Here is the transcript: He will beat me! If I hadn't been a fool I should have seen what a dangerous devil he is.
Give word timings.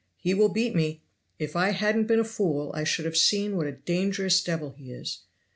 He 0.17 0.33
will 0.33 0.49
beat 0.49 0.73
me! 0.75 1.03
If 1.37 1.55
I 1.55 1.69
hadn't 1.73 2.07
been 2.07 2.19
a 2.21 2.23
fool 2.23 2.71
I 2.73 2.83
should 2.83 3.05
have 3.05 3.15
seen 3.15 3.55
what 3.55 3.67
a 3.67 3.71
dangerous 3.71 4.43
devil 4.43 4.71
he 4.71 4.91
is. 4.91 5.19